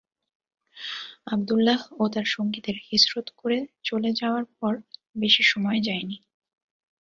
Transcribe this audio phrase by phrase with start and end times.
[1.27, 3.57] আবদুল্লাহ ও তার সঙ্গীদের হিজরত করে
[3.83, 4.73] চলে যাওয়ার পর
[5.15, 6.17] বেশী সময় যায়নি।